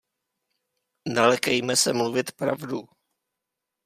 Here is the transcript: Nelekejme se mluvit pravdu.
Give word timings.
Nelekejme 1.07 1.75
se 1.75 1.93
mluvit 1.93 2.31
pravdu. 2.31 2.89